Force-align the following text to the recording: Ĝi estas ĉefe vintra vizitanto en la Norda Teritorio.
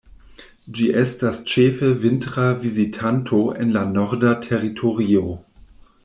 Ĝi 0.77 0.85
estas 1.01 1.41
ĉefe 1.51 1.89
vintra 2.05 2.45
vizitanto 2.63 3.41
en 3.65 3.73
la 3.75 3.83
Norda 3.93 4.31
Teritorio. 4.47 5.29